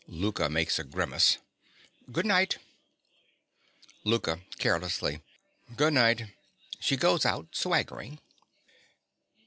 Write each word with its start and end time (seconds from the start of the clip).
(Louka 0.09 0.49
makes 0.51 0.79
a 0.79 0.83
grimace.) 0.83 1.37
Good 2.11 2.25
night. 2.25 2.57
LOUKA. 4.03 4.39
(carelessly). 4.57 5.21
Good 5.75 5.93
night. 5.93 6.25
(_She 6.81 6.99
goes 6.99 7.23
out, 7.23 7.49
swaggering. 7.55 8.19